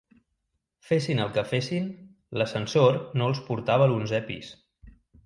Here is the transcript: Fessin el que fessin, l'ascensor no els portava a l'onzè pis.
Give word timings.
Fessin 0.91 1.19
el 1.25 1.35
que 1.35 1.43
fessin, 1.51 1.91
l'ascensor 2.43 2.97
no 3.23 3.29
els 3.33 3.43
portava 3.51 3.87
a 3.89 3.93
l'onzè 3.93 4.23
pis. 4.31 4.51